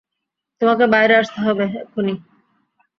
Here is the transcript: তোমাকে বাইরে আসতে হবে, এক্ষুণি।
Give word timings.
তোমাকে 0.61 0.85
বাইরে 0.87 1.13
আসতে 1.15 1.39
হবে, 1.41 1.65
এক্ষুণি। 1.81 2.13